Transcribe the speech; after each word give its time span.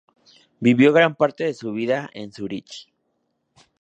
Vivió 0.59 0.93
gran 0.93 1.13
parte 1.13 1.43
de 1.43 1.53
su 1.53 1.73
vida 1.73 2.09
en 2.15 2.31
Zúrich. 2.33 2.87